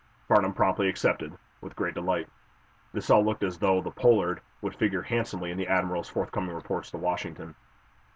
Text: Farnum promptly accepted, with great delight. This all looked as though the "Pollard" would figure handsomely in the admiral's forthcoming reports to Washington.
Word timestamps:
Farnum 0.27 0.53
promptly 0.53 0.89
accepted, 0.89 1.37
with 1.61 1.75
great 1.75 1.93
delight. 1.93 2.27
This 2.91 3.11
all 3.11 3.23
looked 3.23 3.43
as 3.43 3.59
though 3.59 3.81
the 3.81 3.91
"Pollard" 3.91 4.41
would 4.61 4.73
figure 4.73 5.03
handsomely 5.03 5.51
in 5.51 5.59
the 5.59 5.67
admiral's 5.67 6.09
forthcoming 6.09 6.55
reports 6.55 6.89
to 6.89 6.97
Washington. 6.97 7.53